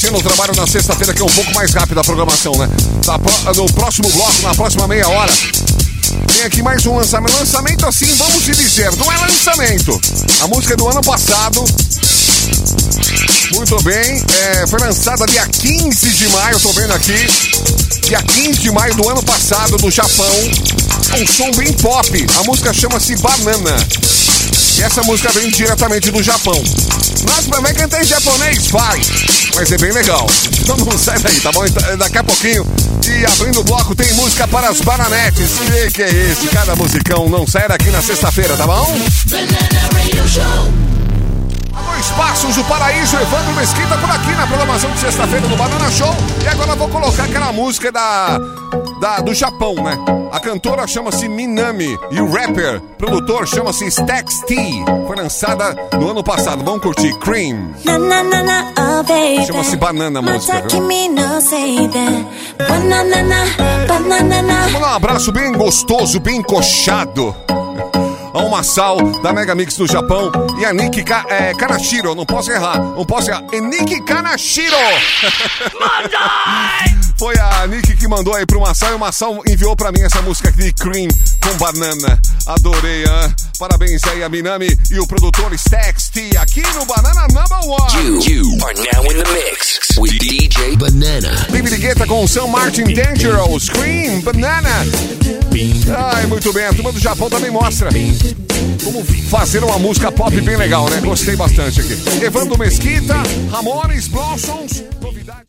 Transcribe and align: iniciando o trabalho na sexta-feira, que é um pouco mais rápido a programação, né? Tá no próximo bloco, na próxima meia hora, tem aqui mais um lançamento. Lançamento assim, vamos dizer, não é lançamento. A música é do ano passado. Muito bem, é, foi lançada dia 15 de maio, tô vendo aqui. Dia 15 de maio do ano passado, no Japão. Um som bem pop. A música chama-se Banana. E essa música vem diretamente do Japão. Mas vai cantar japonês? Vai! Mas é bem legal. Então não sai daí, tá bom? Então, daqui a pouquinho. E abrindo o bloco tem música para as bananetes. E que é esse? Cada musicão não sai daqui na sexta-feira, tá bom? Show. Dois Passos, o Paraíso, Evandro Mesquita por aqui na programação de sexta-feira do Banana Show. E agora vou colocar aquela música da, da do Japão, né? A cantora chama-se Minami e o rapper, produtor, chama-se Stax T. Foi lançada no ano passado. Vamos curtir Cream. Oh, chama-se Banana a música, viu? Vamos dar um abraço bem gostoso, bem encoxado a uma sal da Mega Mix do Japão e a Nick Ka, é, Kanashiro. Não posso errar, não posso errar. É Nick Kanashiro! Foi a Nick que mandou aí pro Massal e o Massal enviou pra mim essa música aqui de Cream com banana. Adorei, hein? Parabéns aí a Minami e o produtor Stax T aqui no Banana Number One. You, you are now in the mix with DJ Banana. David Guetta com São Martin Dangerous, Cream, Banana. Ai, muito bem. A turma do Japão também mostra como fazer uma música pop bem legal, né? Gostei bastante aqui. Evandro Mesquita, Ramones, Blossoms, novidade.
iniciando 0.00 0.18
o 0.18 0.22
trabalho 0.22 0.54
na 0.56 0.66
sexta-feira, 0.66 1.12
que 1.12 1.20
é 1.20 1.24
um 1.24 1.28
pouco 1.28 1.52
mais 1.52 1.74
rápido 1.74 2.00
a 2.00 2.04
programação, 2.04 2.54
né? 2.56 2.66
Tá 3.04 3.18
no 3.54 3.70
próximo 3.74 4.08
bloco, 4.08 4.42
na 4.42 4.54
próxima 4.54 4.88
meia 4.88 5.06
hora, 5.06 5.32
tem 6.26 6.42
aqui 6.44 6.62
mais 6.62 6.86
um 6.86 6.96
lançamento. 6.96 7.36
Lançamento 7.38 7.86
assim, 7.86 8.06
vamos 8.14 8.42
dizer, 8.42 8.90
não 8.96 9.12
é 9.12 9.18
lançamento. 9.18 10.00
A 10.40 10.46
música 10.46 10.72
é 10.72 10.76
do 10.76 10.88
ano 10.88 11.02
passado. 11.02 11.62
Muito 13.52 13.82
bem, 13.82 14.24
é, 14.38 14.66
foi 14.68 14.80
lançada 14.80 15.26
dia 15.26 15.46
15 15.46 16.10
de 16.10 16.28
maio, 16.28 16.58
tô 16.60 16.72
vendo 16.72 16.94
aqui. 16.94 17.26
Dia 18.04 18.22
15 18.22 18.58
de 18.58 18.70
maio 18.70 18.94
do 18.94 19.06
ano 19.06 19.22
passado, 19.22 19.76
no 19.82 19.90
Japão. 19.90 20.34
Um 21.20 21.26
som 21.26 21.50
bem 21.50 21.74
pop. 21.74 22.26
A 22.38 22.44
música 22.44 22.72
chama-se 22.72 23.16
Banana. 23.16 23.76
E 24.78 24.82
essa 24.82 25.02
música 25.02 25.30
vem 25.32 25.50
diretamente 25.50 26.10
do 26.10 26.22
Japão. 26.22 26.62
Mas 27.28 27.60
vai 27.60 27.74
cantar 27.74 28.02
japonês? 28.02 28.68
Vai! 28.68 29.00
Mas 29.60 29.70
é 29.72 29.76
bem 29.76 29.92
legal. 29.92 30.26
Então 30.58 30.74
não 30.74 30.98
sai 30.98 31.18
daí, 31.18 31.38
tá 31.38 31.52
bom? 31.52 31.66
Então, 31.66 31.98
daqui 31.98 32.16
a 32.16 32.24
pouquinho. 32.24 32.66
E 33.06 33.26
abrindo 33.26 33.60
o 33.60 33.62
bloco 33.62 33.94
tem 33.94 34.10
música 34.14 34.48
para 34.48 34.70
as 34.70 34.80
bananetes. 34.80 35.50
E 35.68 35.90
que 35.90 36.02
é 36.02 36.08
esse? 36.08 36.48
Cada 36.48 36.74
musicão 36.74 37.28
não 37.28 37.46
sai 37.46 37.68
daqui 37.68 37.90
na 37.90 38.00
sexta-feira, 38.00 38.56
tá 38.56 38.66
bom? 38.66 38.86
Show. 40.26 40.72
Dois 41.90 42.06
Passos, 42.06 42.56
o 42.56 42.64
Paraíso, 42.64 43.14
Evandro 43.16 43.52
Mesquita 43.52 43.98
por 43.98 44.10
aqui 44.10 44.30
na 44.30 44.46
programação 44.46 44.90
de 44.92 45.00
sexta-feira 45.00 45.46
do 45.46 45.54
Banana 45.54 45.90
Show. 45.90 46.16
E 46.42 46.48
agora 46.48 46.74
vou 46.74 46.88
colocar 46.88 47.24
aquela 47.24 47.52
música 47.52 47.92
da, 47.92 48.40
da 49.00 49.20
do 49.20 49.34
Japão, 49.34 49.74
né? 49.74 49.96
A 50.30 50.38
cantora 50.38 50.86
chama-se 50.86 51.26
Minami 51.28 51.98
e 52.10 52.20
o 52.20 52.30
rapper, 52.30 52.80
produtor, 52.98 53.48
chama-se 53.48 53.86
Stax 53.86 54.40
T. 54.46 54.54
Foi 55.06 55.16
lançada 55.16 55.74
no 55.98 56.10
ano 56.10 56.22
passado. 56.22 56.62
Vamos 56.62 56.82
curtir 56.82 57.12
Cream. 57.18 57.70
Oh, 59.40 59.46
chama-se 59.46 59.76
Banana 59.76 60.18
a 60.18 60.22
música, 60.22 60.60
viu? 60.60 60.68
Vamos 63.88 64.08
dar 64.74 64.80
um 64.80 64.84
abraço 64.94 65.32
bem 65.32 65.50
gostoso, 65.52 66.20
bem 66.20 66.36
encoxado 66.36 67.34
a 68.34 68.38
uma 68.38 68.62
sal 68.62 68.98
da 69.22 69.32
Mega 69.32 69.54
Mix 69.54 69.76
do 69.76 69.86
Japão 69.86 70.30
e 70.58 70.64
a 70.64 70.72
Nick 70.74 71.02
Ka, 71.02 71.24
é, 71.28 71.54
Kanashiro. 71.54 72.14
Não 72.14 72.26
posso 72.26 72.52
errar, 72.52 72.78
não 72.78 73.04
posso 73.06 73.30
errar. 73.30 73.42
É 73.52 73.60
Nick 73.60 74.02
Kanashiro! 74.04 74.76
Foi 77.20 77.34
a 77.38 77.66
Nick 77.66 77.96
que 77.96 78.08
mandou 78.08 78.34
aí 78.34 78.46
pro 78.46 78.62
Massal 78.62 78.92
e 78.92 78.94
o 78.94 78.98
Massal 78.98 79.42
enviou 79.46 79.76
pra 79.76 79.92
mim 79.92 80.00
essa 80.00 80.22
música 80.22 80.48
aqui 80.48 80.62
de 80.62 80.72
Cream 80.72 81.08
com 81.42 81.54
banana. 81.58 82.18
Adorei, 82.46 83.02
hein? 83.02 83.34
Parabéns 83.58 84.02
aí 84.04 84.24
a 84.24 84.28
Minami 84.30 84.74
e 84.90 84.98
o 84.98 85.06
produtor 85.06 85.52
Stax 85.52 86.08
T 86.08 86.30
aqui 86.38 86.62
no 86.72 86.86
Banana 86.86 87.26
Number 87.28 87.58
One. 87.68 88.06
You, 88.06 88.20
you 88.22 88.64
are 88.64 88.74
now 88.74 89.04
in 89.04 89.22
the 89.22 89.30
mix 89.34 89.98
with 89.98 90.12
DJ 90.12 90.78
Banana. 90.78 91.46
David 91.50 91.76
Guetta 91.76 92.06
com 92.06 92.26
São 92.26 92.48
Martin 92.48 92.84
Dangerous, 92.84 93.68
Cream, 93.68 94.22
Banana. 94.22 94.70
Ai, 96.14 96.24
muito 96.24 96.50
bem. 96.54 96.64
A 96.64 96.72
turma 96.72 96.90
do 96.90 96.98
Japão 96.98 97.28
também 97.28 97.50
mostra 97.50 97.90
como 98.82 99.04
fazer 99.28 99.62
uma 99.62 99.78
música 99.78 100.10
pop 100.10 100.40
bem 100.40 100.56
legal, 100.56 100.88
né? 100.88 101.02
Gostei 101.02 101.36
bastante 101.36 101.82
aqui. 101.82 102.24
Evandro 102.24 102.58
Mesquita, 102.58 103.16
Ramones, 103.50 104.08
Blossoms, 104.08 104.84
novidade. 105.02 105.38